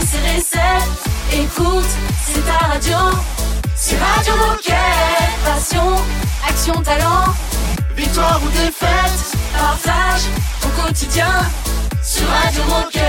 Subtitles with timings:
[0.00, 0.88] c'est recette.
[1.32, 1.90] Écoute,
[2.24, 2.98] c'est ta radio.
[3.74, 4.76] C'est Radio Moquette.
[5.44, 5.96] Passion,
[6.48, 7.34] action, talent.
[7.96, 10.22] Victoire ou défaite, partage
[10.60, 11.32] ton quotidien
[12.02, 13.02] sur Radio Moquette.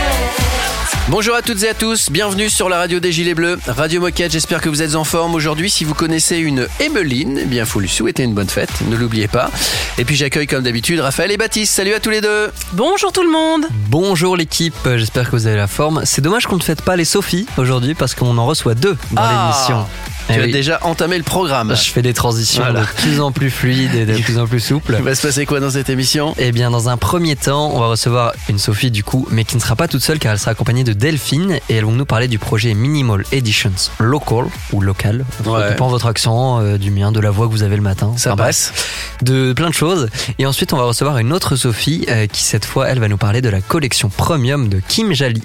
[1.09, 4.31] Bonjour à toutes et à tous, bienvenue sur la radio des Gilets Bleus, Radio Moquette,
[4.31, 5.69] j'espère que vous êtes en forme aujourd'hui.
[5.69, 9.27] Si vous connaissez une Emeline, eh bien faut lui souhaiter une bonne fête, ne l'oubliez
[9.27, 9.51] pas.
[9.97, 13.23] Et puis j'accueille comme d'habitude Raphaël et Baptiste, salut à tous les deux Bonjour tout
[13.23, 16.01] le monde Bonjour l'équipe, j'espère que vous avez la forme.
[16.05, 19.21] C'est dommage qu'on ne fête pas les Sophie aujourd'hui parce qu'on en reçoit deux dans
[19.23, 19.85] Ah, l'émission.
[20.27, 20.51] Tu Eh as oui.
[20.51, 21.75] déjà entamé le programme.
[21.75, 22.81] Je fais des transitions Voilà.
[22.81, 24.95] de plus en plus fluides et de plus en plus souples.
[24.97, 26.33] Il va se passer quoi dans cette émission?
[26.37, 29.55] Eh bien, dans un premier temps, on va recevoir une Sophie du coup, mais qui
[29.57, 32.05] ne sera pas toute seule car elle sera accompagnée de Delphine et elles vont nous
[32.05, 35.25] parler du projet Minimal Editions Local ou local.
[35.45, 35.69] Ouais.
[35.69, 38.13] Dépend de votre accent, euh, du mien, de la voix que vous avez le matin.
[38.15, 38.71] Ça Enfin, passe.
[38.73, 40.09] bref, De plein de choses.
[40.39, 43.17] Et ensuite, on va recevoir une autre Sophie euh, qui cette fois, elle va nous
[43.17, 45.43] parler de la collection premium de Kim Jali.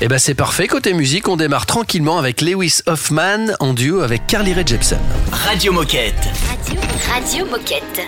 [0.00, 4.26] Eh ben c'est parfait, côté musique, on démarre tranquillement avec Lewis Hoffman en duo avec
[4.26, 4.98] Carly Rae Jepsen.
[5.32, 6.14] Radio Moquette.
[6.48, 6.80] Radio,
[7.12, 8.00] Radio Moquette.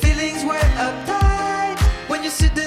[0.00, 2.59] Feelings were uptight when you suddenly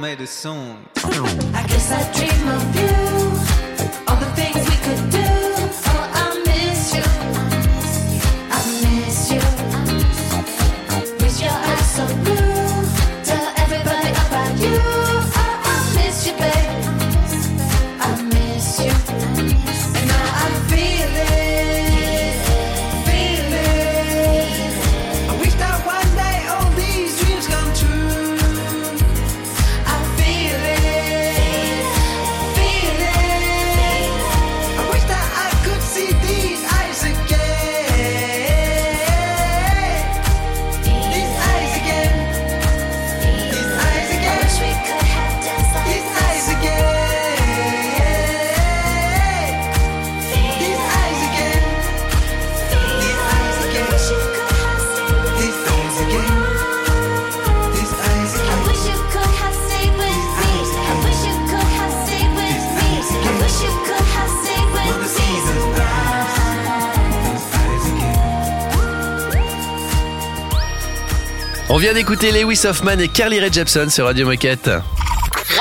[0.00, 0.86] made a song.
[0.94, 3.73] I guess I dream of you,
[71.84, 74.70] vient d'écouter Lewis Hoffman et Carly Rae Jepsen sur Radio Moquette.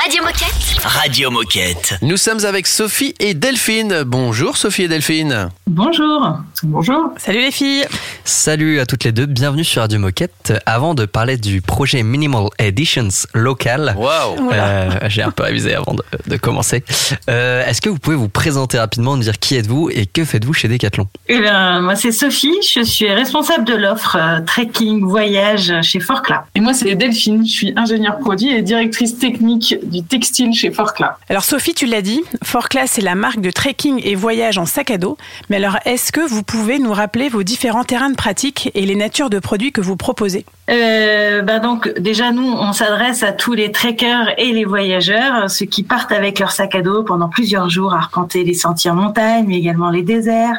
[0.02, 0.80] Radio Moquette.
[0.82, 1.96] Radio Moquette.
[2.02, 4.04] Nous sommes avec Sophie et Delphine.
[4.06, 5.50] Bonjour Sophie et Delphine.
[5.68, 6.38] Bonjour.
[6.64, 7.10] Bonjour.
[7.18, 7.86] Salut les filles
[8.26, 10.54] Salut à toutes les deux, bienvenue sur Radio Moquette.
[10.66, 14.50] Avant de parler du projet Minimal Editions local, Waouh.
[14.54, 16.86] euh, j'ai un peu révisé avant de, de commencer.
[17.30, 20.54] Euh, Est-ce que vous pouvez vous présenter rapidement, nous dire qui êtes-vous et que faites-vous
[20.54, 21.08] chez Decathlon?
[21.28, 22.54] Eh bien, moi, c'est Sophie.
[22.74, 26.44] Je suis responsable de l'offre euh, trekking voyage chez Forclaz.
[26.56, 31.12] Et moi c'est Delphine, je suis ingénieure produit et directrice technique du textile chez Forclaz.
[31.28, 34.92] Alors Sophie, tu l'as dit, Forclaz c'est la marque de trekking et voyage en sac
[34.92, 35.18] à dos.
[35.50, 38.96] Mais alors est-ce que vous pouvez nous rappeler vos différents terrains de pratique et les
[38.96, 43.54] natures de produits que vous proposez Euh, bah donc, déjà, nous, on s'adresse à tous
[43.54, 47.70] les trekkers et les voyageurs, ceux qui partent avec leur sac à dos pendant plusieurs
[47.70, 50.56] jours à arpenter les sentiers en montagne, mais également les déserts,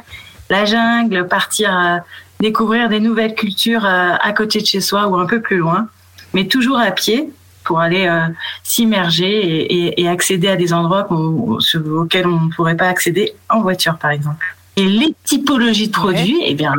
[0.50, 1.96] la jungle, partir euh,
[2.40, 5.88] découvrir des nouvelles cultures euh, à côté de chez soi ou un peu plus loin,
[6.34, 7.30] mais toujours à pied
[7.64, 8.26] pour aller euh,
[8.62, 13.62] s'immerger et, et- et accéder à des endroits auxquels on ne pourrait pas accéder en
[13.62, 14.44] voiture, par exemple.
[14.76, 16.74] Et les typologies de produits, eh bien,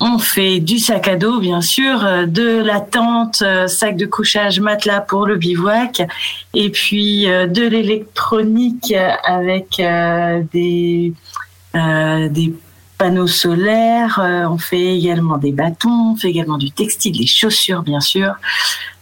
[0.00, 4.06] on fait du sac à dos, bien sûr, euh, de la tente, euh, sac de
[4.06, 6.02] couchage, matelas pour le bivouac,
[6.54, 8.92] et puis euh, de l'électronique
[9.24, 9.80] avec
[10.52, 11.12] des,
[12.98, 14.20] panneaux solaires.
[14.50, 18.34] On fait également des bâtons, on fait également du textile, des chaussures, bien sûr.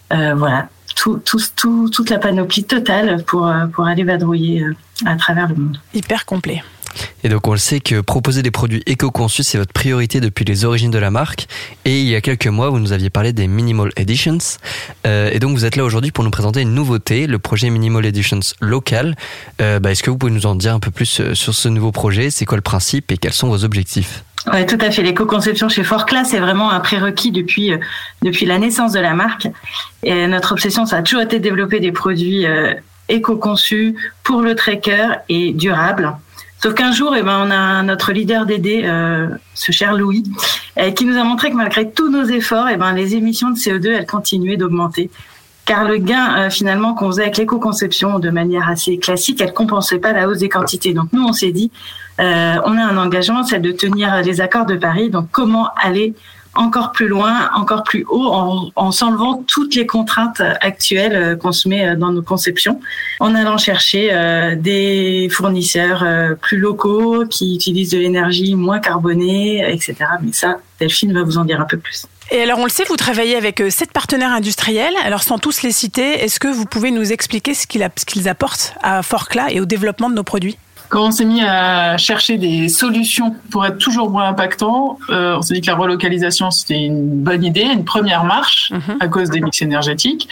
[0.09, 4.65] Voilà, tout, tout, tout- toute la panoplie totale pour, pour aller vadrouiller
[5.05, 5.79] à travers le monde.
[5.93, 6.63] Hyper complet.
[7.23, 10.65] Et donc on le sait que proposer des produits éco-conçus, c'est votre priorité depuis les
[10.65, 11.47] origines de la marque.
[11.85, 14.37] Et il y a quelques mois, vous nous aviez parlé des Minimal Editions.
[15.05, 18.05] Euh, et donc vous êtes là aujourd'hui pour nous présenter une nouveauté, le projet Minimal
[18.05, 19.15] Editions local.
[19.61, 21.69] Euh, bah, Est-ce que vous pouvez nous en dire un peu plus euh, sur ce
[21.69, 22.31] nouveau projet?
[22.31, 24.23] C'est quoi le principe et quels sont vos objectifs?
[24.51, 25.03] Ouais, tout à fait.
[25.03, 27.73] L'éco-conception chez Forclaz, c'est vraiment un prérequis depuis
[28.23, 29.47] depuis la naissance de la marque.
[30.01, 32.47] Et notre obsession, ça a toujours été de développer des produits
[33.07, 36.15] éco-conçus pour le trekker et durables.
[36.61, 40.23] Sauf qu'un jour, eh ben, on a notre leader d'aider, euh, ce cher Louis,
[40.77, 43.55] euh, qui nous a montré que malgré tous nos efforts, eh ben, les émissions de
[43.55, 45.09] CO2, elles continuaient d'augmenter.
[45.65, 49.97] Car le gain euh, finalement qu'on faisait avec l'éco-conception de manière assez classique, elle compensait
[49.97, 50.93] pas la hausse des quantités.
[50.93, 51.71] Donc nous, on s'est dit,
[52.19, 55.09] euh, on a un engagement, c'est de tenir les accords de Paris.
[55.09, 56.13] Donc comment aller
[56.55, 61.51] encore plus loin, encore plus haut, en, en s'enlevant toutes les contraintes actuelles euh, qu'on
[61.51, 62.79] se met euh, dans nos conceptions,
[63.19, 66.05] en allant chercher euh, des fournisseurs
[66.41, 69.95] plus locaux qui utilisent de l'énergie moins carbonée, etc.
[70.21, 72.05] Mais ça, Delphine va vous en dire un peu plus.
[72.31, 74.93] Et alors on le sait, vous travaillez avec sept partenaires industriels.
[75.03, 79.03] Alors sans tous les citer, est-ce que vous pouvez nous expliquer ce qu'ils apportent à
[79.03, 80.57] Forclaz et au développement de nos produits?
[80.91, 85.41] Quand on s'est mis à chercher des solutions pour être toujours moins impactant, euh, on
[85.41, 88.97] s'est dit que la relocalisation c'était une bonne idée, une première marche Mhm.
[88.99, 90.27] à cause des mix énergétiques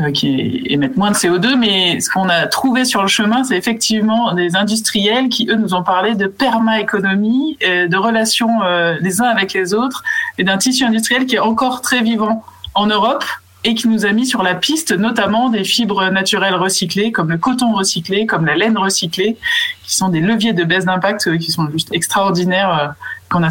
[0.00, 1.56] euh, qui émettent moins de CO2.
[1.56, 5.72] Mais ce qu'on a trouvé sur le chemin, c'est effectivement des industriels qui eux nous
[5.72, 10.02] ont parlé de perma-économie, euh, de relations euh, les uns avec les autres
[10.36, 13.24] et d'un tissu industriel qui est encore très vivant en Europe
[13.64, 17.38] et qui nous a mis sur la piste notamment des fibres naturelles recyclées comme le
[17.38, 19.36] coton recyclé, comme la laine recyclée,
[19.82, 22.88] qui sont des leviers de baisse d'impact euh, qui sont juste extraordinaires euh,
[23.30, 23.48] qu'on a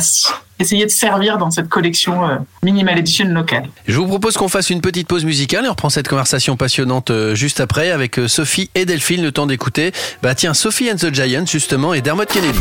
[0.59, 3.67] essayé de servir dans cette collection euh, Minimal Edition locale.
[3.87, 7.11] Je vous propose qu'on fasse une petite pause musicale et on reprend cette conversation passionnante
[7.33, 9.23] juste après avec Sophie et Delphine.
[9.23, 12.59] Le temps d'écouter, bah tiens, Sophie and the Giants justement et Dermot Kennedy.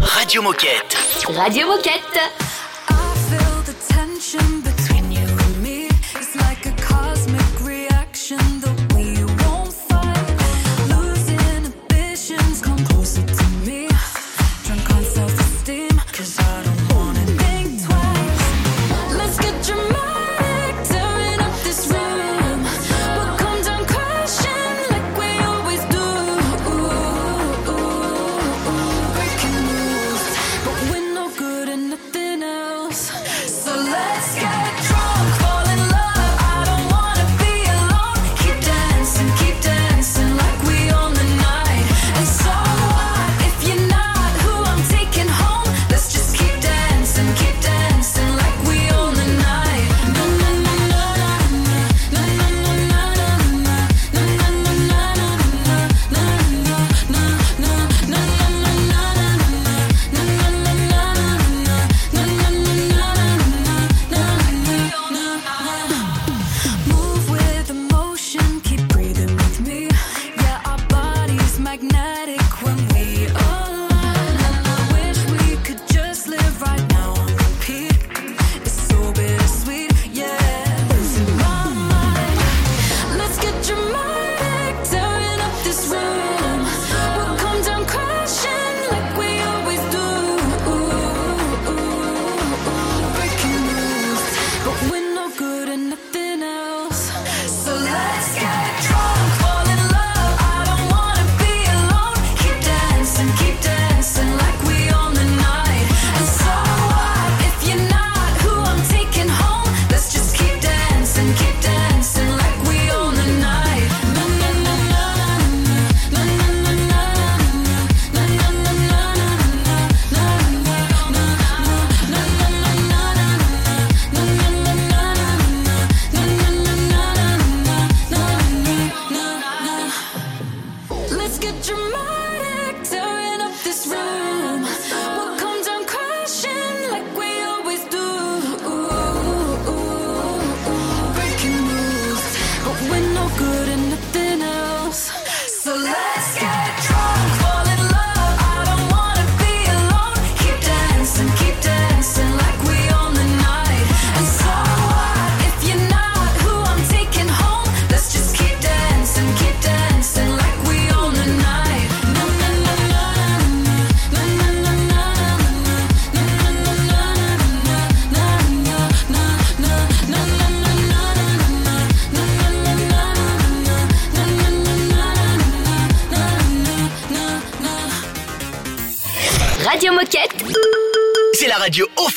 [0.00, 0.96] Radio Moquette.
[1.28, 2.18] Radio Moquette.
[2.88, 2.94] I
[3.28, 4.83] feel the tension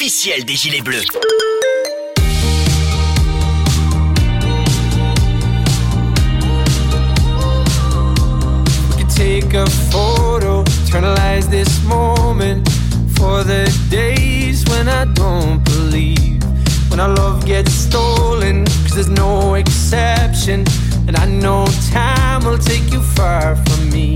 [0.07, 1.05] radio officielle des Gilets Bleus.
[9.15, 12.69] Take a photo, eternalize this moment
[13.17, 16.43] for the days when I don't believe.
[16.89, 20.65] When our love gets stolen, cause there's no exception.
[21.07, 24.15] And I know time will take you far from me.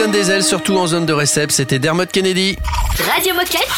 [0.00, 1.52] donne des ailes, surtout en zone de récep.
[1.52, 2.56] C'était Dermot Kennedy.
[3.14, 3.68] Radio Moquette.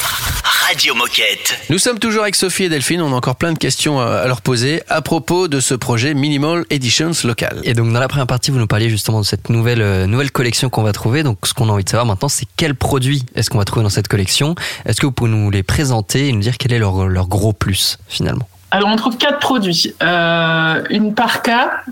[0.68, 1.58] Radio Moquette.
[1.68, 3.02] Nous sommes toujours avec Sophie et Delphine.
[3.02, 6.14] On a encore plein de questions à à leur poser à propos de ce projet
[6.14, 7.60] Minimal Editions local.
[7.64, 10.30] Et donc dans la première partie, vous nous parliez justement de cette nouvelle euh, nouvelle
[10.30, 11.24] collection qu'on va trouver.
[11.24, 13.82] Donc ce qu'on a envie de savoir maintenant, c'est quels produits est-ce qu'on va trouver
[13.82, 14.54] dans cette collection?
[14.86, 17.52] Est-ce que vous pouvez nous les présenter et nous dire quel est leur, leur gros
[17.52, 18.48] plus finalement?
[18.70, 19.92] Alors, on trouve quatre produits.
[20.02, 21.82] Euh, une parka,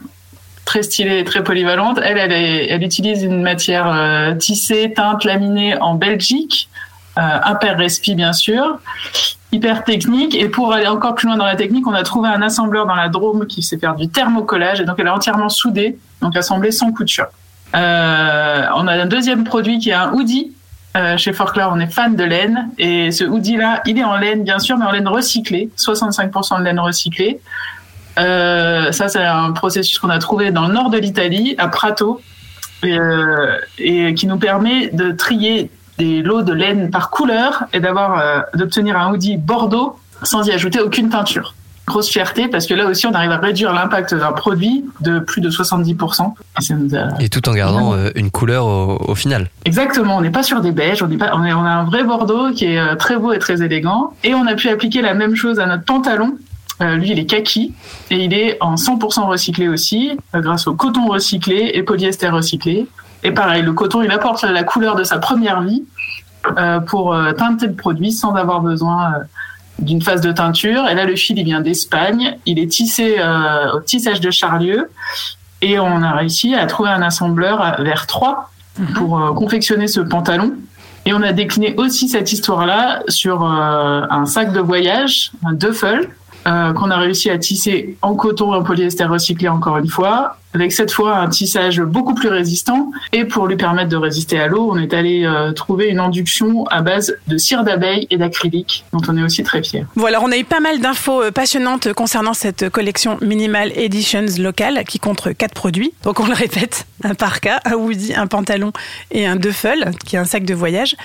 [0.70, 1.98] très stylée, très polyvalente.
[2.00, 6.70] Elle, elle, utilise une matière euh, tissée, teinte, laminée en Belgique.
[7.18, 8.78] Euh, Respi, bien sûr.
[9.50, 10.36] Hyper technique.
[10.36, 12.94] Et pour aller encore plus loin dans la technique, on a trouvé un assembleur dans
[12.94, 14.80] la Drôme qui sait faire du thermocollage.
[14.80, 17.26] Et donc, elle est entièrement soudée, donc assemblée sans couture.
[17.74, 20.52] Euh, on a un deuxième produit qui est un hoodie.
[20.96, 22.70] Euh, chez Forclaz, on est fan de laine.
[22.78, 25.68] Et ce hoodie-là, il est en laine, bien sûr, mais en laine recyclée.
[25.76, 27.40] 65% de laine recyclée.
[28.20, 32.20] Euh, ça, c'est un processus qu'on a trouvé dans le nord de l'Italie, à Prato,
[32.82, 37.80] et, euh, et qui nous permet de trier des lots de laine par couleur et
[37.80, 41.54] d'avoir euh, d'obtenir un hoodie bordeaux sans y ajouter aucune peinture.
[41.86, 45.40] grosse fierté parce que là aussi, on arrive à réduire l'impact d'un produit de plus
[45.40, 46.34] de 70%.
[46.58, 49.48] Et ça nous a- Et tout en gardant une couleur au, au final.
[49.64, 51.84] Exactement, on n'est pas sur des beiges, on, est pas, on, est, on a un
[51.84, 54.12] vrai bordeaux qui est très beau et très élégant.
[54.24, 56.36] Et on a pu appliquer la même chose à notre pantalon.
[56.82, 57.74] Euh, lui, il est kaki
[58.10, 62.86] et il est en 100% recyclé aussi, euh, grâce au coton recyclé et polyester recyclé.
[63.22, 65.84] Et pareil, le coton, il apporte la couleur de sa première vie
[66.56, 69.12] euh, pour teinter le produit sans avoir besoin
[69.78, 70.88] d'une phase de teinture.
[70.88, 72.38] Et là, le fil, il vient d'Espagne.
[72.46, 73.16] Il est tissé
[73.74, 74.90] au tissage de Charlieu.
[75.60, 78.50] Et on a réussi à trouver un assembleur vers 3
[78.94, 80.54] pour euh, confectionner ce pantalon.
[81.04, 86.10] Et on a décliné aussi cette histoire-là sur un sac de voyage, un duffel,
[86.46, 90.36] euh, qu'on a réussi à tisser en coton et en polyester recyclé encore une fois,
[90.54, 92.90] avec cette fois un tissage beaucoup plus résistant.
[93.12, 96.64] Et pour lui permettre de résister à l'eau, on est allé euh, trouver une induction
[96.66, 99.84] à base de cire d'abeille et d'acrylique, dont on est aussi très fiers.
[99.96, 104.84] Voilà, on a eu pas mal d'infos euh, passionnantes concernant cette collection Minimal Editions locale
[104.84, 105.92] qui compte quatre produits.
[106.04, 108.72] Donc on le répète, un parka, un hoodie, un pantalon
[109.10, 110.96] et un duffel, qui est un sac de voyage.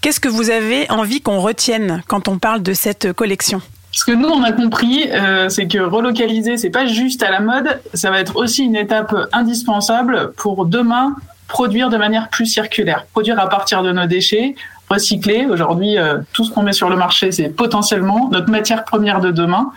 [0.00, 3.62] Qu'est-ce que vous avez envie qu'on retienne quand on parle de cette collection?
[3.92, 7.40] Ce que nous on a compris, euh, c'est que relocaliser, c'est pas juste à la
[7.40, 11.14] mode, ça va être aussi une étape indispensable pour demain
[11.46, 14.54] produire de manière plus circulaire, produire à partir de nos déchets,
[14.88, 15.44] recycler.
[15.44, 19.30] Aujourd'hui, euh, tout ce qu'on met sur le marché, c'est potentiellement notre matière première de
[19.30, 19.70] demain,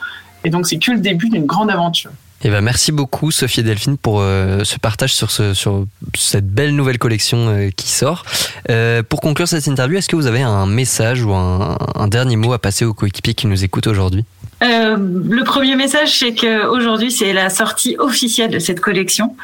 [0.45, 2.11] et donc c'est que le début d'une grande aventure.
[2.45, 6.47] Et ben merci beaucoup Sophie et Delphine pour euh, ce partage sur, ce, sur cette
[6.47, 8.23] belle nouvelle collection euh, qui sort.
[8.69, 12.35] Euh, pour conclure cette interview, est-ce que vous avez un message ou un, un dernier
[12.35, 14.25] mot à passer aux coéquipiers qui nous écoutent aujourd'hui?
[14.61, 19.35] Le premier message, c'est qu'aujourd'hui, c'est la sortie officielle de cette collection.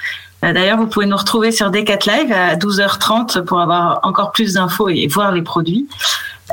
[0.44, 4.90] D'ailleurs, vous pouvez nous retrouver sur Decat Live à 12h30 pour avoir encore plus d'infos
[4.90, 5.88] et voir les produits.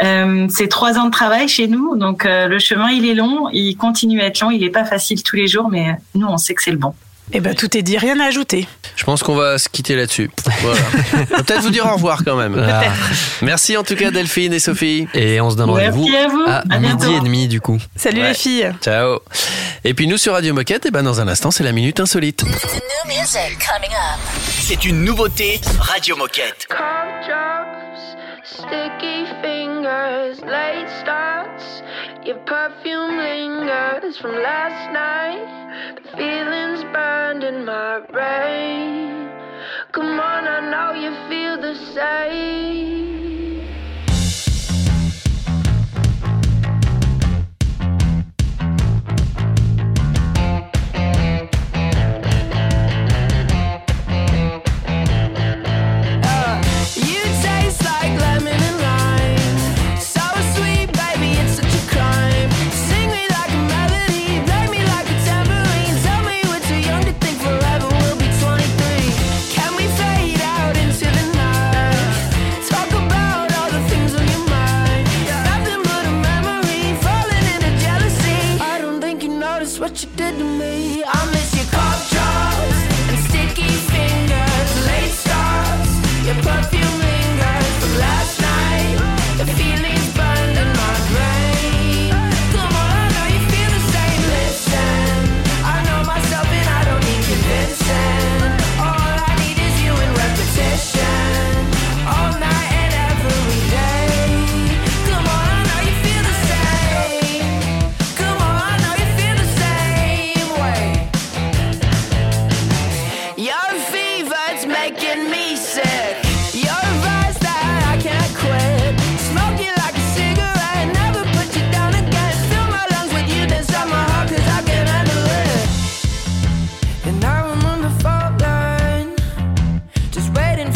[0.03, 3.49] Euh, c'est trois ans de travail chez nous, donc euh, le chemin il est long,
[3.53, 6.37] il continue à être long, il n'est pas facile tous les jours, mais nous on
[6.39, 6.95] sait que c'est le bon.
[7.33, 8.67] Eh ben tout est dit, rien à ajouter.
[8.97, 10.31] Je pense qu'on va se quitter là-dessus.
[10.63, 10.81] Voilà.
[11.13, 12.57] On va Peut-être vous dire au revoir quand même.
[12.59, 12.85] Ah.
[13.43, 15.07] Merci en tout cas Delphine et Sophie.
[15.13, 17.77] Et on se donne rendez-vous à vous, à, midi et demi du coup.
[17.97, 18.29] Salut Ouais.
[18.29, 18.73] les filles.
[18.81, 19.19] Ciao.
[19.85, 22.45] Et puis nous sur Radio Moquette, et ben dans un instant c'est la minute insolite.
[24.61, 26.67] C'est une nouveauté Radio Moquette.
[28.45, 29.27] Sticky
[29.79, 31.83] fingers, late starts.
[32.25, 36.03] Your perfume lingers from last night.
[36.03, 39.31] The feelings burned in my brain.
[39.93, 43.48] Come on, I know you feel the same.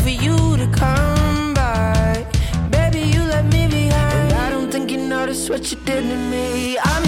[0.02, 2.26] for you to come by.
[2.70, 4.32] Baby, you left me behind.
[4.32, 6.76] and I don't think you noticed what you did to me.
[6.78, 7.01] I'm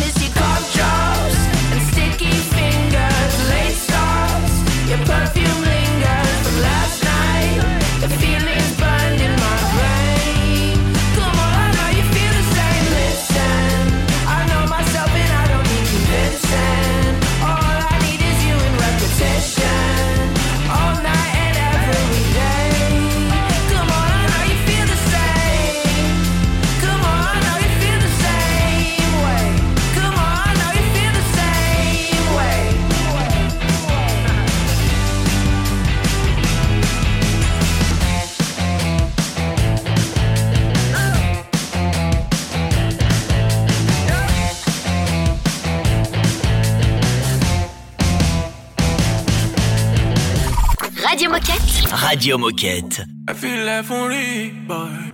[52.05, 53.05] Radio Moquette.
[53.27, 55.11] I feel like only boy.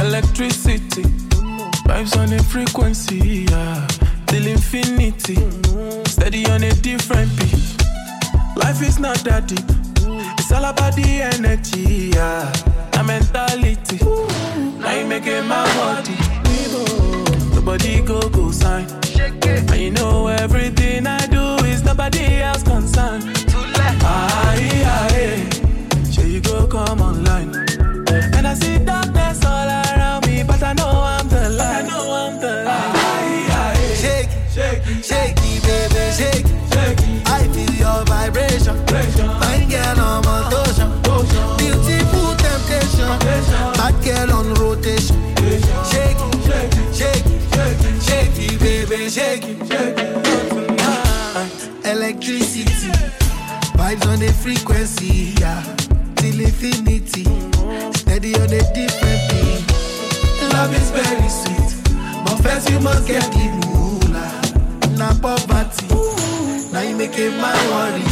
[0.00, 1.02] Electricity,
[1.86, 3.86] vibes on a frequency, yeah.
[4.26, 5.36] Till infinity,
[6.06, 7.76] steady on a different beat.
[8.56, 9.68] Life is not that deep,
[10.38, 12.50] it's all about the energy, yeah.
[12.92, 13.98] The mentality,
[14.80, 16.16] now you make it my body.
[17.54, 18.86] The body go go sign.
[19.48, 21.55] And you know everything I do is
[21.96, 23.24] nobody else concerned.
[24.04, 27.54] Aye, aye, sure you go come online.
[28.36, 31.84] And I see darkness all around me, but I know I'm the light.
[31.84, 33.96] I know I'm the light.
[33.96, 36.46] Shake it, shake shake baby, shake.
[37.26, 38.76] I feel your vibration.
[38.86, 40.90] Fine girl on motion.
[41.56, 43.08] Beautiful temptation.
[43.80, 45.15] Bad girl on rotation.
[62.96, 64.96] First get the moolah.
[64.96, 65.86] Na poverty,
[66.72, 68.05] now you make my worry.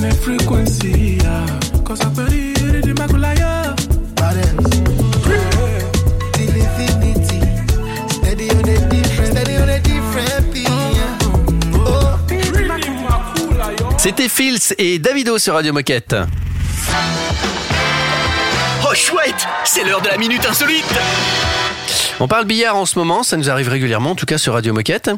[0.00, 1.46] Vibes on a frequency, yeah.
[1.84, 3.74] Cause I'm very the Makulaya.
[6.32, 7.40] Till infinity,
[8.08, 10.68] steady on a different, steady on a different beat.
[10.68, 11.18] yeah.
[11.86, 12.16] Oh,
[13.98, 16.16] C'était Fils et Davido sur Radio Moquette.
[18.82, 20.84] Oh chouette, c'est l'heure de la minute insolite.
[22.18, 24.72] On parle billard en ce moment, ça nous arrive régulièrement, en tout cas sur Radio
[24.74, 25.10] Moquette.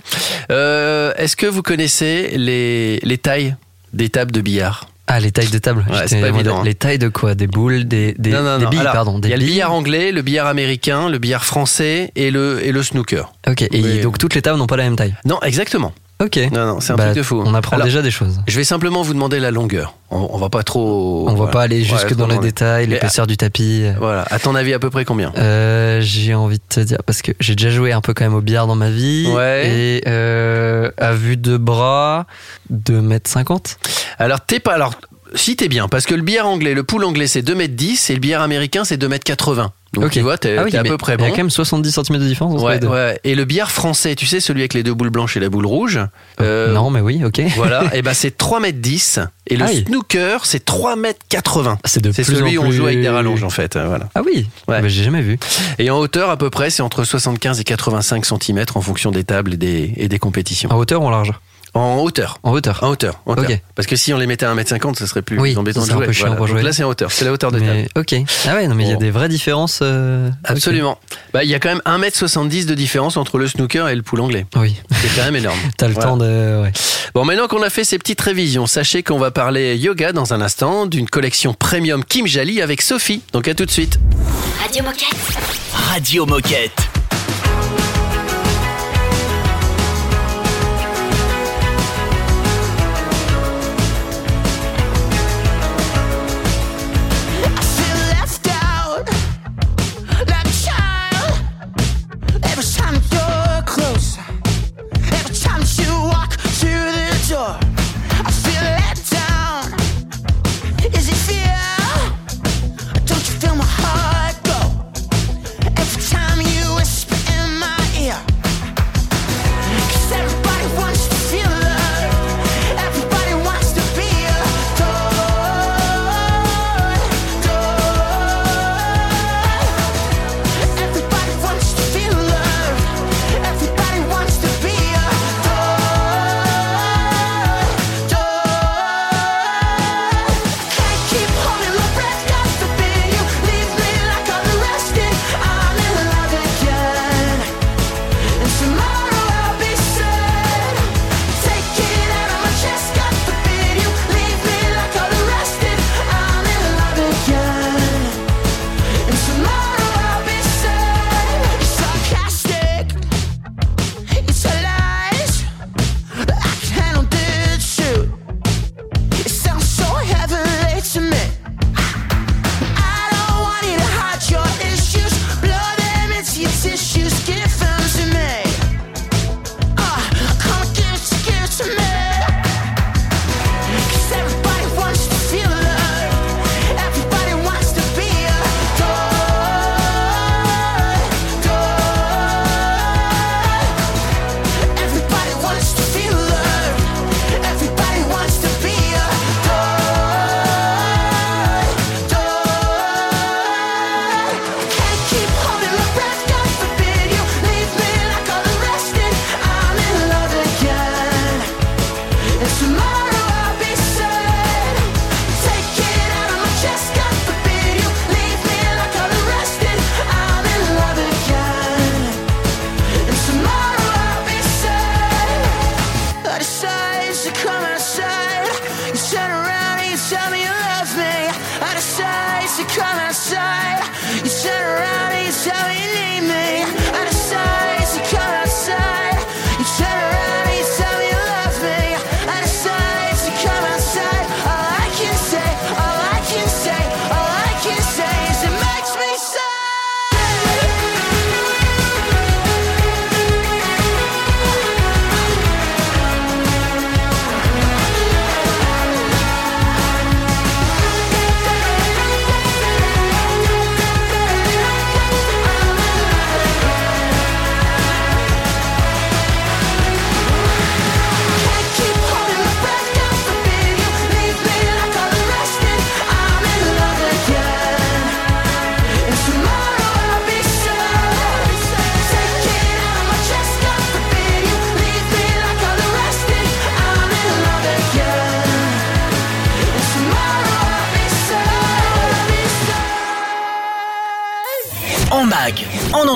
[0.50, 3.56] Euh, Est-ce que vous connaissez les, les tailles?
[3.92, 5.84] Des tables de billard Ah, les tailles de table.
[5.90, 6.64] Ouais, c'est pas évident, hein.
[6.64, 7.34] Les tailles de quoi?
[7.34, 8.70] Des boules, des, des, Non, non, des non.
[8.70, 9.18] billes, Alors, pardon.
[9.18, 12.64] Des Il y a le billard anglais, le billard américain, le billard français et le,
[12.64, 13.32] et le snooker.
[13.48, 14.00] Ok, et Oui.
[14.00, 15.14] donc toutes les tables n'ont pas la même taille.
[15.24, 15.92] Non, exactement.
[16.22, 16.38] Ok.
[16.52, 17.42] Non, non, c'est un Bah, truc de fou.
[17.44, 18.40] On apprend Alors, déjà des choses.
[18.46, 19.94] Je vais simplement vous demander la longueur.
[20.10, 21.26] On, on va pas trop.
[21.28, 23.84] On va pas aller jusque Ouais, dans les détails, l'épaisseur du tapis.
[23.98, 24.24] Voilà.
[24.30, 25.32] À ton avis, à peu près combien?
[25.36, 28.34] Euh, j'ai envie de te dire parce que j'ai déjà joué un peu quand même
[28.34, 29.68] au billard dans ma vie Ouais.
[29.68, 32.26] et euh, à vue de bras
[32.72, 33.76] 2m50
[34.18, 34.74] Alors, t'es pas.
[34.74, 34.94] Alors,
[35.34, 38.20] si t'es bien, parce que le billard anglais, le pool anglais, c'est 2m10 et le
[38.20, 39.68] billard américain, c'est 2m80.
[39.94, 41.30] Donc, tu vois, t'es Ah oui, à peu près il y a bon.
[41.32, 43.20] quand même 70 cm de différence entre Ouais, les deux ouais.
[43.24, 45.66] Et le billard français, tu sais, celui avec les deux boules blanches et la boule
[45.66, 46.00] rouge.
[46.40, 49.84] euh, non mais oui ok Voilà, et ben c'est 3m10 et le Aïe.
[49.86, 51.76] snooker c'est 3m80.
[51.84, 54.08] c'est de C'est plus celui où on joue avec des rallonges en fait, euh, voilà.
[54.14, 54.80] ah oui Ouais.
[54.80, 55.38] Bah, j'ai jamais vu
[55.78, 59.24] Et en hauteur à peu près c'est entre 75 et 85 cm en fonction des
[59.24, 60.70] tables et des, et des compétitions.
[60.72, 61.32] en hauteur ou en large?
[61.74, 62.38] En hauteur.
[62.42, 63.44] en hauteur En hauteur, en hauteur.
[63.50, 63.60] Ok.
[63.74, 65.92] Parce que si on les mettait à 1m50, ça serait plus Oui, embêtant ça de
[65.92, 66.06] un jouer.
[66.06, 66.36] peu chiant Voilà.
[66.36, 66.62] pour Donc jouer.
[66.64, 67.70] là c'est en hauteur, c'est la hauteur de table.
[67.72, 68.14] mais ok
[68.46, 70.30] ah ouais non mais il y a des vraies différences euh.
[70.44, 70.98] Absolument.
[71.32, 74.20] Bah, il y a quand même 1m70 de différence entre le snooker et le pool
[74.20, 74.44] anglais.
[74.56, 75.58] oui C'est quand même énorme.
[75.78, 76.10] t'as le Voilà.
[76.10, 76.72] temps de ouais.
[77.14, 80.40] Bon, maintenant qu'on a fait ces petites révisions, sachez qu'on va parler yoga dans un
[80.42, 83.22] instant d'une collection premium Kim Jali avec Sophie.
[83.32, 83.98] Donc à tout de suite.
[84.62, 85.16] Radio Moquette.
[85.90, 86.88] Radio Moquette.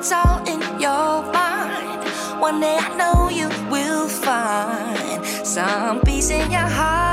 [0.00, 2.02] It's all in your mind.
[2.40, 7.09] One day I know you will find some peace in your heart.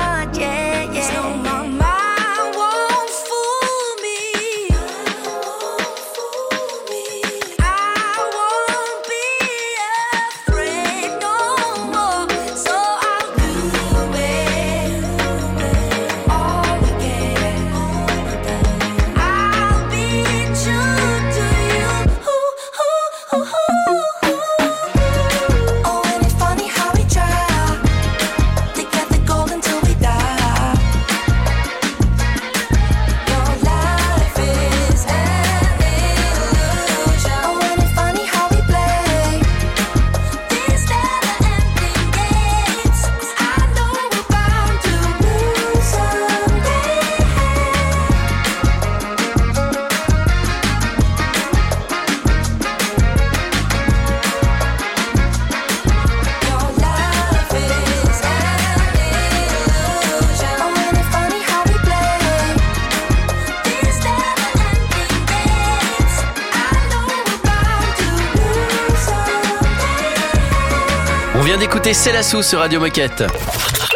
[71.88, 73.24] La sauce sur Radio Moquette.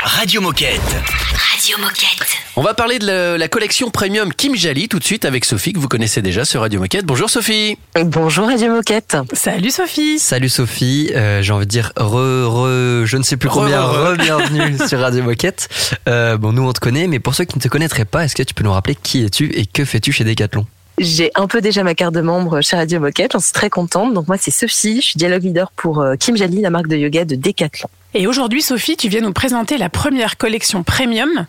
[0.03, 0.81] Radio Moquette.
[0.81, 2.39] Radio Moquette.
[2.57, 5.75] On va parler de la, la collection premium Kim Jali tout de suite avec Sophie
[5.75, 7.05] que vous connaissez déjà sur Radio Moquette.
[7.05, 7.77] Bonjour Sophie.
[8.03, 9.19] Bonjour Radio Moquette.
[9.35, 10.19] Salut Sophie.
[10.19, 13.93] Salut Sophie, euh, j'ai envie de dire re, re, je ne sais plus combien, re,
[13.93, 14.13] re.
[14.13, 15.69] re, bienvenue sur Radio Moquette.
[16.09, 18.35] Euh, bon, nous on te connaît, mais pour ceux qui ne te connaîtraient pas, est-ce
[18.35, 20.67] que tu peux nous rappeler qui es-tu et que fais-tu chez Decathlon?
[21.03, 24.15] J'ai un peu déjà ma carte de membre chez Radio Moquette, j'en suis très contente.
[24.15, 26.97] Donc moi c'est Sophie, je suis dialogue leader pour euh, Kim Jali, la marque de
[26.97, 27.89] yoga de Decathlon.
[28.15, 31.47] Et aujourd'hui, Sophie, tu viens nous présenter la première collection premium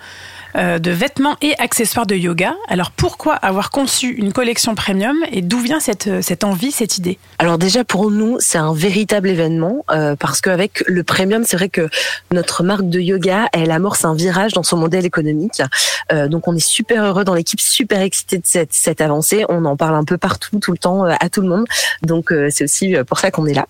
[0.56, 2.56] euh, de vêtements et accessoires de yoga.
[2.68, 6.98] Alors pourquoi avoir conçu une collection premium et d'où vient cette, euh, cette envie, cette
[6.98, 7.18] idée?
[7.40, 11.70] Alors déjà pour nous c'est un véritable événement euh, parce qu'avec le premium c'est vrai
[11.70, 11.90] que
[12.32, 15.62] notre marque de yoga elle amorce un virage dans son modèle économique.
[16.12, 19.46] Euh, donc on est super heureux dans l'équipe, super excité de cette, cette avancée.
[19.50, 21.66] On en parle un peu partout, tout le temps, euh, à tout le monde.
[22.02, 23.68] Donc c'est aussi pour ça qu'on est là.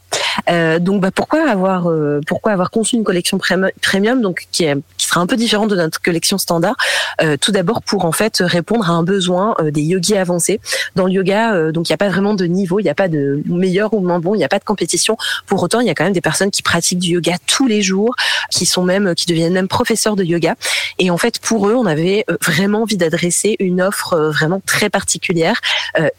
[0.49, 3.37] Euh, donc bah, pourquoi avoir euh, pourquoi avoir conçu une collection
[3.81, 6.75] premium donc qui est qui sera un peu différente de notre collection standard?
[7.21, 10.59] Euh, tout d'abord pour en fait répondre à un besoin euh, des yogis avancés.
[10.95, 12.95] Dans le yoga, euh, donc il n'y a pas vraiment de niveau, il n'y a
[12.95, 15.17] pas de meilleur ou moins bon, il n'y a pas de compétition.
[15.45, 17.81] Pour autant, il y a quand même des personnes qui pratiquent du yoga tous les
[17.81, 18.15] jours,
[18.49, 20.55] qui sont même qui deviennent même professeurs de yoga.
[20.99, 24.89] Et en fait, pour eux, on avait euh, vraiment envie d'adresser une offre vraiment très
[24.89, 25.59] particulière,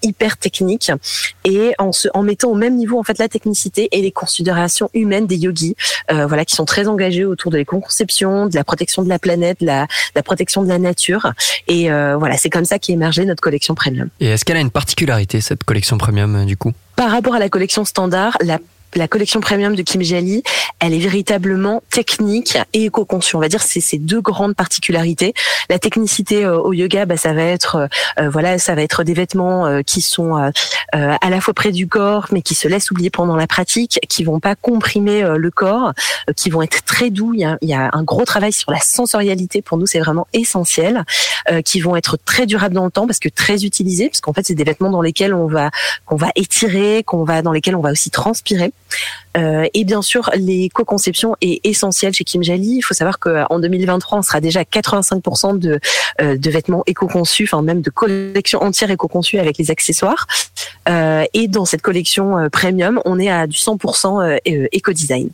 [0.02, 0.90] hyper technique,
[1.44, 4.90] et en, se, en mettant au même niveau en fait la technicité et les considérations
[4.94, 5.74] humaines des yogis,
[6.10, 9.60] euh, voilà, qui sont très engagés autour de l'éco-conception, de la protection de la planète,
[9.60, 11.32] de la, de la protection de la nature.
[11.68, 14.08] Et euh, voilà, c'est comme ça qu'est émergée notre collection premium.
[14.20, 16.72] Et est-ce qu'elle a une particularité, cette collection premium, euh, du coup?
[16.96, 18.58] Par rapport à la collection standard, la
[18.94, 20.42] la collection premium de Kim Jali,
[20.80, 23.36] elle est véritablement technique et éco-conçue.
[23.36, 25.34] On va dire c'est ces deux grandes particularités.
[25.70, 29.14] La technicité euh, au yoga, bah, ça va être euh, voilà, ça va être des
[29.14, 30.50] vêtements euh, qui sont euh,
[30.94, 34.00] euh, à la fois près du corps, mais qui se laissent oublier pendant la pratique,
[34.08, 35.92] qui vont pas comprimer euh, le corps,
[36.28, 37.32] euh, qui vont être très doux.
[37.34, 39.62] Il y, a, il y a un gros travail sur la sensorialité.
[39.62, 41.04] Pour nous, c'est vraiment essentiel.
[41.50, 44.32] Euh, qui vont être très durables dans le temps parce que très utilisés, parce qu'en
[44.32, 45.70] fait, c'est des vêtements dans lesquels on va
[46.06, 48.72] qu'on va étirer, qu'on va dans lesquels on va aussi transpirer.
[49.36, 52.76] Euh, et bien sûr, l'éco-conception est essentielle chez Kim Jali.
[52.76, 55.80] Il faut savoir qu'en 2023, on sera déjà à 85% de,
[56.20, 60.26] euh, de vêtements éco-conçus, enfin même de collections entières éco-conçues avec les accessoires.
[60.88, 65.30] Euh, et dans cette collection euh, premium, on est à du 100% euh, éco-design.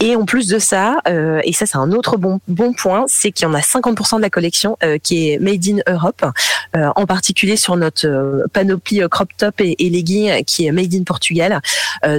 [0.00, 0.98] Et en plus de ça,
[1.42, 4.28] et ça c'est un autre bon point, c'est qu'il y en a 50% de la
[4.28, 6.22] collection qui est made in Europe,
[6.74, 11.04] en particulier sur notre panoplie crop top et, et legging euh, qui est made in
[11.04, 11.62] Portugal.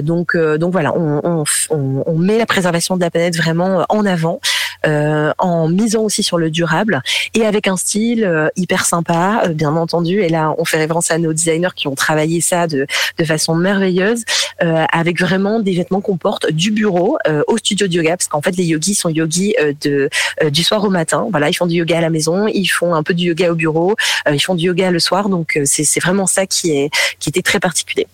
[0.02, 4.40] Donc donc voilà, on met la préservation de la planète vraiment en avant.
[4.88, 7.02] Euh, en misant aussi sur le durable
[7.34, 10.22] et avec un style euh, hyper sympa, euh, bien entendu.
[10.22, 12.86] Et là, on fait référence à nos designers qui ont travaillé ça de,
[13.18, 14.24] de façon merveilleuse,
[14.62, 18.28] euh, avec vraiment des vêtements qu'on porte du bureau euh, au studio de yoga, parce
[18.28, 20.08] qu'en fait, les yogis sont yogis euh, de
[20.50, 21.26] du soir au matin.
[21.30, 23.56] Voilà, ils font du yoga à la maison, ils font un peu du yoga au
[23.56, 23.94] bureau,
[24.32, 25.28] ils font du yoga le soir.
[25.28, 28.06] Donc, c'est c'est vraiment ça qui est qui était très particulier.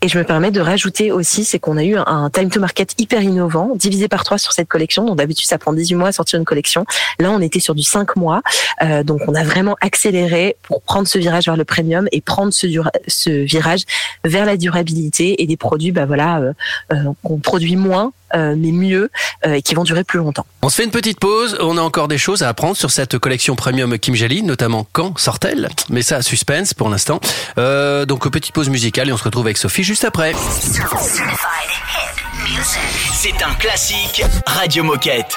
[0.00, 2.94] Et je me permets de rajouter aussi, c'est qu'on a eu un time to market
[2.98, 5.04] hyper innovant, divisé par trois sur cette collection.
[5.04, 6.84] Donc d'habitude, ça prend 18 mois à sortir une collection.
[7.18, 8.42] Là, on était sur du 5 mois.
[8.82, 12.52] Euh, donc on a vraiment accéléré pour prendre ce virage vers le premium et prendre
[12.52, 12.68] ce,
[13.08, 13.82] ce virage
[14.24, 16.52] vers la durabilité et des produits, bah voilà, euh,
[16.92, 19.10] euh, qu'on produit moins, euh, mais mieux
[19.46, 20.46] euh, et qui vont durer plus longtemps.
[20.62, 21.56] On se fait une petite pause.
[21.60, 25.18] On a encore des choses à apprendre sur cette collection premium Kim Jali, notamment quand
[25.18, 25.68] sort-elle.
[25.90, 27.20] Mais ça, suspense pour l'instant.
[27.58, 30.32] Euh, donc petite pause musicale et on se retrouve avec Sophie juste après.
[33.12, 35.36] C'est un classique Radio Moquette.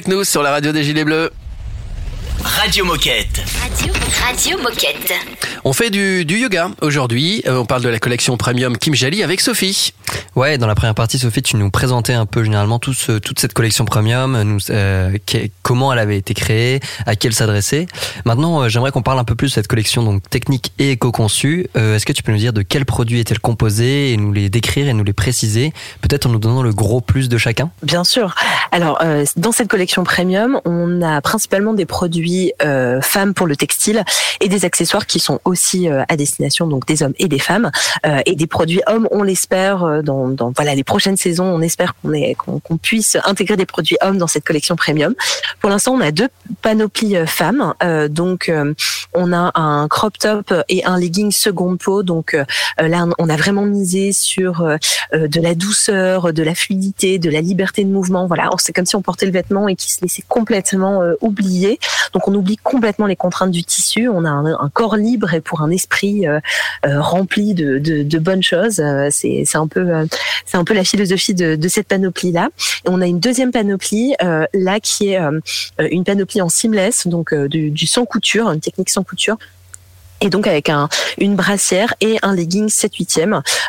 [0.00, 1.30] Avec nous sur la radio des Gilets Bleus.
[2.42, 3.42] Radio Moquette.
[3.60, 3.92] Radio,
[4.24, 5.12] Radio Moquette.
[5.62, 7.42] On fait du, du yoga aujourd'hui.
[7.46, 9.92] Euh, on parle de la collection premium Kim Jali avec Sophie.
[10.36, 12.96] Ouais, dans la première partie, Sophie, tu nous présentais un peu généralement toute
[13.38, 17.86] cette collection premium, euh, qu'est- comment elle avait été créée, à qui elle s'adressait.
[18.24, 21.66] Maintenant, euh, j'aimerais qu'on parle un peu plus de cette collection donc technique et éco-conçue.
[21.76, 24.48] Euh, Est-ce que tu peux nous dire de quels produits est-elle composée et nous les
[24.48, 27.70] décrire et nous les préciser, peut-être en nous donnant le gros plus de chacun?
[27.82, 28.34] Bien sûr.
[28.72, 33.56] Alors, euh, dans cette collection premium, on a principalement des produits euh, femmes pour le
[33.56, 34.04] textile
[34.40, 37.70] et des accessoires qui sont aussi euh, à destination donc des hommes et des femmes
[38.06, 39.08] euh, et des produits hommes.
[39.10, 41.44] On l'espère euh, dans, voilà les prochaines saisons.
[41.44, 41.94] On espère
[42.36, 45.14] qu'on qu'on puisse intégrer des produits hommes dans cette collection premium.
[45.60, 46.28] Pour l'instant, on a deux
[46.62, 47.74] panoplies euh, femmes.
[47.82, 48.74] Euh, donc, euh,
[49.14, 52.02] on a un crop top et un legging seconde peau.
[52.02, 52.44] Donc euh,
[52.78, 54.76] là, on a vraiment misé sur euh,
[55.12, 58.26] de la douceur, de la fluidité, de la liberté de mouvement.
[58.26, 61.78] Voilà, c'est comme si on portait le vêtement et qu'il se laissait complètement oublier.
[62.12, 64.08] Donc on oublie complètement les contraintes du tissu.
[64.08, 66.26] On a un, corps libre et pour un esprit
[66.84, 68.82] rempli de, de, de bonnes choses.
[69.10, 70.06] C'est un peu
[70.46, 72.48] c'est un peu la philosophie de, cette panoplie là.
[72.84, 75.40] On a une deuxième panoplie euh, là qui est euh,
[75.78, 79.36] une panoplie en seamless, donc euh, du, du sans couture, une technique sans couture
[80.20, 83.20] et donc avec un, une brassière et un legging 7 8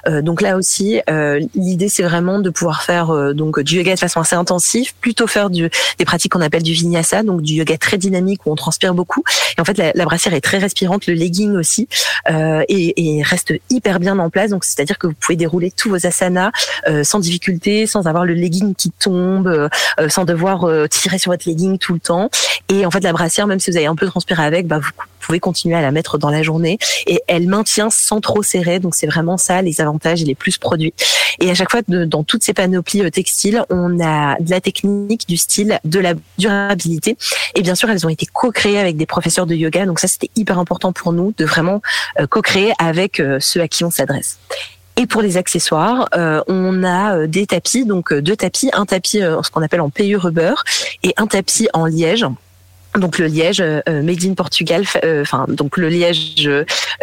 [0.08, 3.94] euh, donc là aussi euh, l'idée c'est vraiment de pouvoir faire euh, donc du yoga
[3.94, 7.54] de façon assez intensive plutôt faire du, des pratiques qu'on appelle du vinyasa donc du
[7.54, 9.24] yoga très dynamique où on transpire beaucoup.
[9.58, 11.88] Et en fait la, la brassière est très respirante le legging aussi
[12.30, 14.52] euh, et, et reste hyper bien en place.
[14.52, 16.52] Donc c'est à dire que vous pouvez dérouler tous vos asanas
[16.88, 19.70] euh, sans difficulté sans avoir le legging qui tombe euh,
[20.10, 22.30] sans devoir tirer sur votre legging tout le temps.
[22.70, 24.90] Et en fait la brassière même si vous avez un peu transpiré avec bah, vous
[25.22, 28.80] pouvez continuer à la mettre dans la journée et elle maintient sans trop serrer.
[28.80, 30.94] Donc c'est vraiment ça les avantages et les plus produits.
[31.40, 35.28] Et à chaque fois dans toutes ces panoplies euh, textiles, on a de la technique,
[35.28, 37.18] du style, de la durabilité.
[37.56, 39.86] Et bien sûr, elles ont été co-créées avec des professeurs de yoga.
[39.86, 41.82] Donc ça c'était hyper important pour nous de vraiment
[42.20, 44.40] euh, co-créer avec euh, ceux à qui on s'adresse.
[44.98, 46.10] Et pour les accessoires,
[46.48, 50.54] on a des tapis, donc deux tapis, un tapis ce qu'on appelle en PU rubber
[51.02, 52.26] et un tapis en liège.
[52.98, 56.50] Donc le liège euh, euh, made in Portugal, euh, enfin donc le liège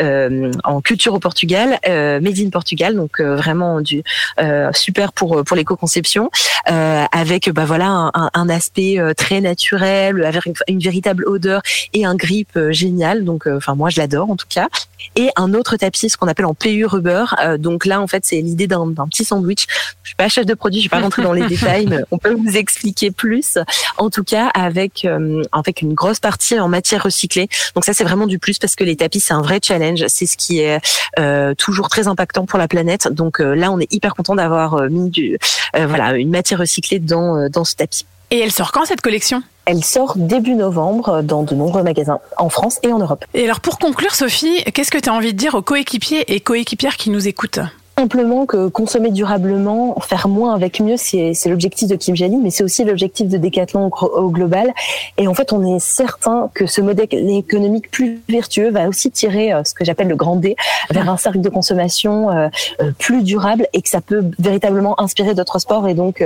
[0.00, 4.02] euh, en culture au Portugal, euh, made in Portugal, donc euh, vraiment du
[4.38, 6.30] euh, super pour pour l'éco-conception,
[6.70, 11.24] euh, avec bah voilà un, un- un aspect euh, très naturel, avec une, une véritable
[11.26, 11.62] odeur
[11.94, 13.24] et un grip euh, génial.
[13.24, 14.68] Donc euh, enfin moi je l'adore en tout cas.
[15.16, 17.24] Et un autre tapis, ce qu'on appelle en PU rubber.
[17.42, 19.66] Euh, donc là en fait c'est l'idée d'un petit sandwich.
[20.02, 22.18] Je suis pas chef de produit, je vais pas rentrer dans les détails, mais on
[22.18, 23.56] peut vous expliquer plus.
[23.96, 25.42] En tout cas avec euh,
[25.78, 27.48] avec une grosse partie en matière recyclée.
[27.74, 30.04] Donc ça c'est vraiment du plus parce que les tapis c'est un vrai challenge.
[30.08, 30.80] C'est ce qui est
[31.18, 33.08] euh, toujours très impactant pour la planète.
[33.08, 35.38] Donc euh, là on est hyper content d'avoir euh, mis du
[35.76, 38.06] euh, voilà une matière recyclée dans euh, dans ce tapis.
[38.30, 39.42] Et elle sort quand cette collection?
[39.64, 43.24] Elle sort début novembre dans de nombreux magasins en France et en Europe.
[43.34, 46.40] Et alors pour conclure, Sophie, qu'est-ce que tu as envie de dire aux coéquipiers et
[46.40, 47.60] coéquipières qui nous écoutent?
[47.98, 52.62] Simplement que consommer durablement, faire moins avec mieux, c'est l'objectif de Kim Jali, mais c'est
[52.62, 54.72] aussi l'objectif de Decathlon au, global.
[55.16, 59.52] Et en fait, on est certain que ce modèle économique plus vertueux va aussi tirer
[59.52, 60.54] euh, ce que j'appelle le grand D
[60.90, 62.48] vers un cercle de consommation euh,
[62.80, 65.88] euh, plus durable et que ça peut véritablement inspirer d'autres sports.
[65.88, 66.24] Et donc,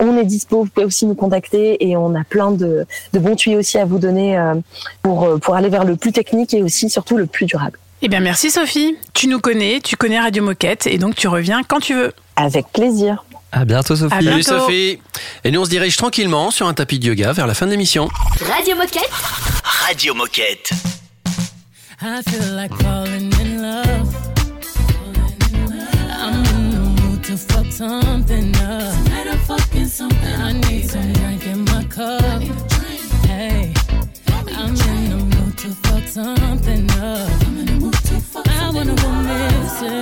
[0.00, 3.36] on est dispo, vous pouvez aussi nous contacter et on a plein de, de bons
[3.36, 4.36] tuyaux aussi à vous donner
[5.02, 7.78] pour, pour aller vers le plus technique et aussi surtout le plus durable.
[8.04, 8.96] Eh bien merci Sophie.
[9.14, 12.12] Tu nous connais, tu connais Radio Moquette et donc tu reviens quand tu veux.
[12.34, 13.24] Avec plaisir.
[13.52, 14.12] À bientôt Sophie.
[14.12, 14.58] À Salut bientôt.
[14.58, 14.98] Sophie.
[15.44, 17.70] Et nous on se dirige tranquillement sur un tapis de yoga vers la fin de
[17.70, 18.08] l'émission.
[18.48, 19.08] Radio Moquette.
[19.86, 20.72] Radio Moquette.
[22.02, 24.16] I feel like falling in love.
[26.10, 28.94] I'm in the mood to fuck something up.
[29.04, 30.40] Tonight I'm fucking something.
[30.40, 32.42] I need some drink in my cup.
[33.28, 33.72] Hey,
[34.56, 37.51] I'm in the mood to fuck something up.
[38.34, 40.01] I wanna go missing.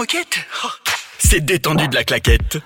[0.00, 0.68] Oh,
[1.18, 2.58] C'est détendu de la claquette.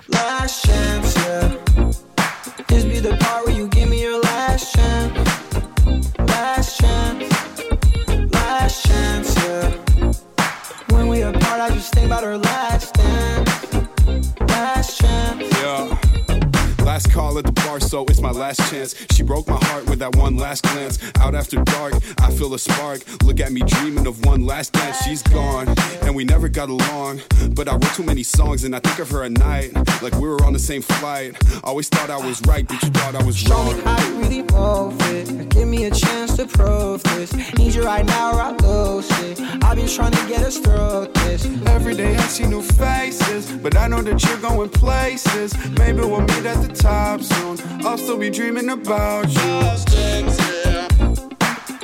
[17.93, 18.95] So it's my last chance.
[19.13, 20.97] She broke my heart with that one last glance.
[21.19, 23.01] Out after dark, I feel a spark.
[23.21, 24.97] Look at me dreaming of one last dance.
[25.03, 25.67] She's gone,
[26.01, 27.21] and we never got along.
[27.51, 29.75] But I wrote too many songs, and I think of her at night.
[30.01, 31.37] Like we were on the same flight.
[31.63, 33.77] Always thought I was right, but you thought I was Show wrong.
[33.77, 35.49] me how you really move it.
[35.49, 37.31] Give me a chance to prove this.
[37.59, 39.39] Need you right now or I lose it.
[39.63, 41.45] I've been trying to get us through this.
[41.67, 45.53] Every day I see new faces, but I know that you're going places.
[45.77, 47.82] Maybe we'll meet at the top soon.
[47.85, 49.59] I'll still be dreaming about you.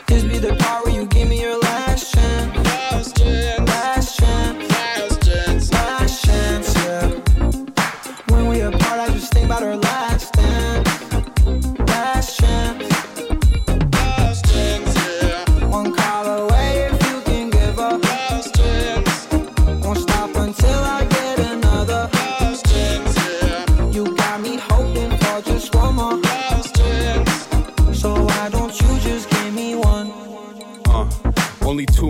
[0.08, 0.89] This be the part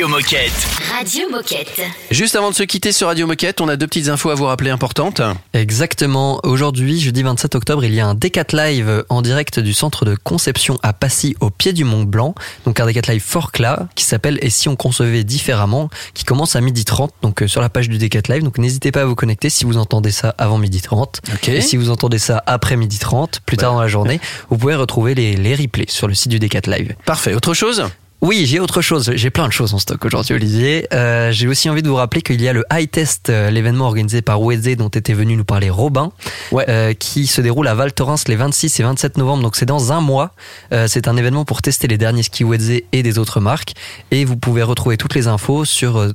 [0.00, 0.66] Radio Moquette.
[0.98, 1.82] Radio Moquette.
[2.10, 4.46] Juste avant de se quitter sur Radio Moquette, on a deux petites infos à vous
[4.46, 5.20] rappeler importantes.
[5.52, 6.40] Exactement.
[6.42, 10.14] Aujourd'hui, jeudi 27 octobre, il y a un Decat Live en direct du centre de
[10.14, 12.34] conception à Passy, au pied du Mont Blanc.
[12.64, 16.56] Donc un Decat Live fort clat qui s'appelle Et si on concevait différemment, qui commence
[16.56, 18.42] à 12h30, donc euh, sur la page du Decat Live.
[18.42, 21.18] Donc n'hésitez pas à vous connecter si vous entendez ça avant 12h30.
[21.34, 21.48] Ok.
[21.50, 25.14] Et si vous entendez ça après 12h30, plus tard dans la journée, vous pouvez retrouver
[25.14, 26.94] les, les replays sur le site du Decat Live.
[27.04, 27.34] Parfait.
[27.34, 27.84] Autre chose?
[28.22, 29.12] Oui, j'ai autre chose.
[29.14, 30.86] J'ai plein de choses en stock aujourd'hui, Olivier.
[30.92, 33.86] Euh, j'ai aussi envie de vous rappeler qu'il y a le High Test, euh, l'événement
[33.86, 36.12] organisé par Wedze dont était venu nous parler Robin,
[36.52, 39.42] euh, qui se déroule à Val Thorens les 26 et 27 novembre.
[39.42, 40.32] Donc c'est dans un mois.
[40.72, 43.72] Euh, c'est un événement pour tester les derniers skis Wedze et des autres marques.
[44.10, 46.12] Et vous pouvez retrouver toutes les infos sur euh,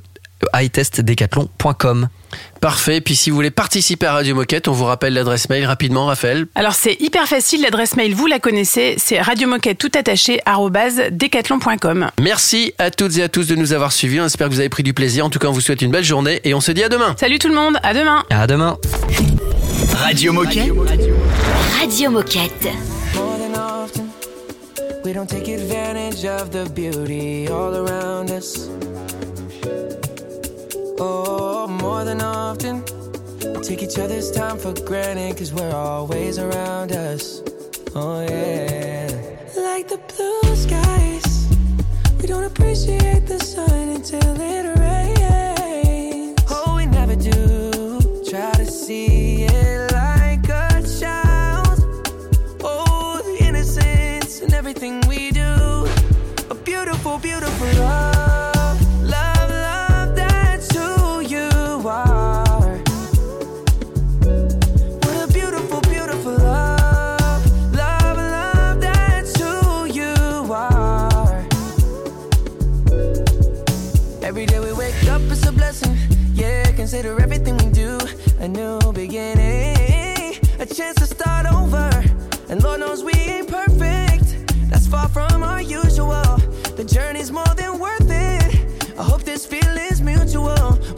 [0.54, 2.08] hightestdecathlon.com.
[2.60, 3.00] Parfait.
[3.00, 6.46] Puis si vous voulez participer à Radio Moquette, on vous rappelle l'adresse mail rapidement, Raphaël.
[6.54, 10.40] Alors c'est hyper facile, l'adresse mail vous la connaissez, c'est radiomoquette tout attaché
[11.10, 12.10] decathlon.com.
[12.20, 14.20] Merci à toutes et à tous de nous avoir suivis.
[14.20, 15.24] On espère que vous avez pris du plaisir.
[15.24, 17.14] En tout cas, on vous souhaite une belle journée et on se dit à demain.
[17.18, 18.24] Salut tout le monde, à demain.
[18.30, 18.78] À demain.
[19.94, 20.72] Radio Moquette.
[21.80, 22.68] Radio Moquette.
[23.14, 24.08] More than often,
[25.04, 28.68] we don't take advantage of the beauty all around us.
[32.06, 32.84] Than often,
[33.42, 37.42] we take each other's time for granted because we're always around us.
[37.96, 39.08] Oh, yeah.
[39.56, 41.48] Like the blue skies,
[42.20, 44.85] we don't appreciate the sun until it rains.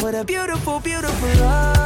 [0.09, 1.78] what a beautiful, beautiful love.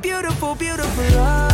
[0.00, 1.53] beautiful, beautiful life.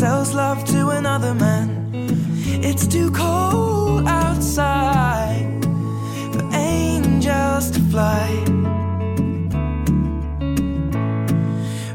[0.00, 1.90] sells love to another man.
[2.64, 5.62] It's too cold outside
[6.32, 8.26] for angels to fly.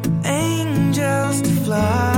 [0.03, 2.14] For angels to fly.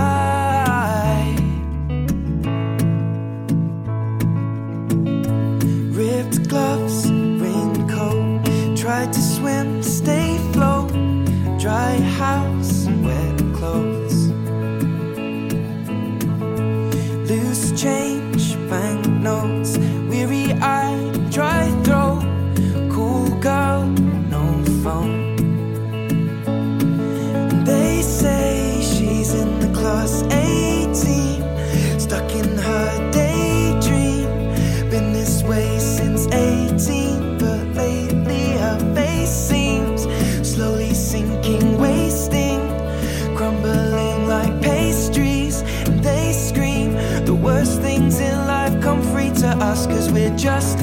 [50.18, 50.80] we're just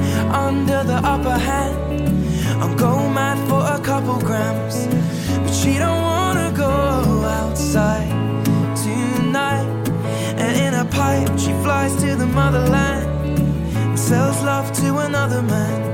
[0.47, 1.76] under the upper hand.
[2.62, 4.87] I'm go mad for a couple grams,
[5.43, 6.74] but she don't wanna go
[7.41, 8.14] outside
[8.85, 9.66] tonight.
[10.43, 13.07] And in a pipe, she flies to the motherland
[13.89, 15.93] and sells love to another man.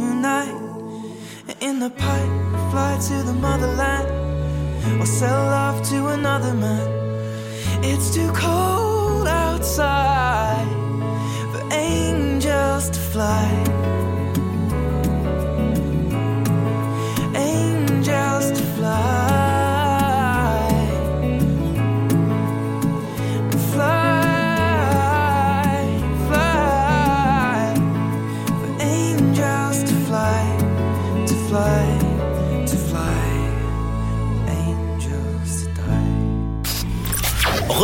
[0.00, 0.58] tonight.
[1.60, 2.34] In the pipe,
[2.70, 4.08] fly to the motherland.
[5.00, 6.88] Or sell love to another man.
[7.84, 10.68] It's too cold outside
[11.52, 13.48] for angels to fly.
[17.34, 18.62] Angels to.
[18.82, 19.41] Fly,